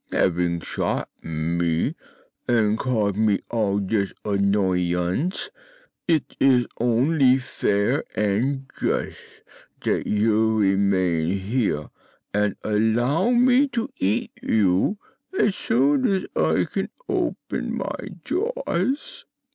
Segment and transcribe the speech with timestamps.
[0.11, 1.93] Having shot me,
[2.47, 5.51] and so caused me all this annoyance,
[6.07, 9.19] it is only fair and just
[9.83, 11.91] that you remain here
[12.33, 14.97] and allow me to eat you
[15.37, 19.25] as soon as I can open my jaws."